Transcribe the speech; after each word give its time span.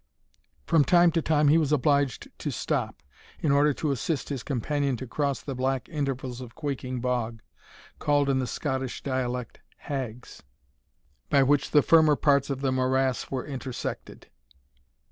From 0.65 0.83
time 0.83 1.11
to 1.11 1.21
time 1.21 1.49
he 1.49 1.59
was 1.59 1.71
obliged 1.71 2.27
to 2.39 2.49
stop, 2.49 3.03
in 3.39 3.51
order 3.51 3.71
to 3.75 3.91
assist 3.91 4.29
his 4.29 4.41
companion 4.41 4.97
to 4.97 5.05
cross 5.05 5.43
the 5.43 5.53
black 5.53 5.87
intervals 5.89 6.41
of 6.41 6.55
quaking 6.55 7.01
bog, 7.01 7.43
called 7.99 8.27
in 8.27 8.39
the 8.39 8.47
Scottish 8.47 9.03
dialect 9.03 9.59
hags, 9.77 10.41
by 11.29 11.43
which 11.43 11.69
the 11.69 11.83
firmer 11.83 12.15
parts 12.15 12.49
of 12.49 12.61
the 12.61 12.71
morass 12.71 13.29
were 13.29 13.45
intersected. 13.45 14.31